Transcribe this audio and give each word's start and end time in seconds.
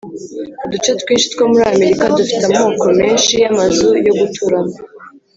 Uduce 0.65 0.91
twinshi 1.01 1.27
two 1.31 1.45
muri 1.51 1.65
amerika 1.73 2.03
dufite 2.17 2.43
amoko 2.59 2.85
menshi 2.99 3.33
y 3.43 3.47
amazu 3.51 3.87
yo 4.05 4.13
guturamo 4.19 4.75